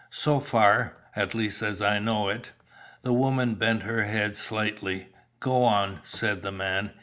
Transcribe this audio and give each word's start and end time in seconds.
So 0.09 0.39
far, 0.39 0.93
at 1.15 1.35
least, 1.35 1.61
as 1.61 1.79
I 1.79 1.99
know 1.99 2.27
it." 2.27 2.53
The 3.03 3.13
woman 3.13 3.53
bent 3.53 3.83
her 3.83 4.05
head 4.05 4.35
slightly. 4.35 5.09
"Go 5.39 5.63
on," 5.63 5.99
said 6.01 6.41
the 6.41 6.51
man. 6.51 6.93